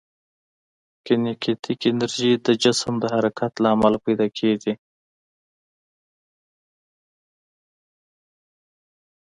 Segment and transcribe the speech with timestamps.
[1.05, 4.73] کینیتیک انرژي د جسم د حرکت له امله پیدا کېږي.